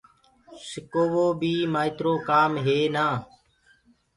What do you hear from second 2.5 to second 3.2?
هي نآ